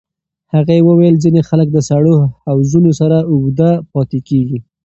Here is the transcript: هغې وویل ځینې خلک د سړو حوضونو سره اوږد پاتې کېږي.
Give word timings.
هغې 0.53 0.79
وویل 0.87 1.15
ځینې 1.23 1.41
خلک 1.49 1.67
د 1.73 1.77
سړو 1.89 2.15
حوضونو 2.45 2.91
سره 2.99 3.17
اوږد 3.31 3.61
پاتې 3.91 4.19
کېږي. 4.27 4.59